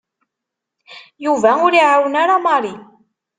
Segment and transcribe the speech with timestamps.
[1.25, 2.73] Yuba ur iɛawen ara Mary.